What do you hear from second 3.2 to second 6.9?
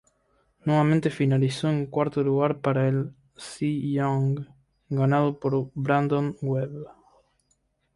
Cy Young, ganado por Brandon Webb.